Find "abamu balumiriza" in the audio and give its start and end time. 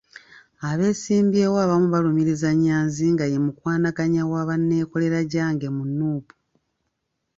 1.65-2.49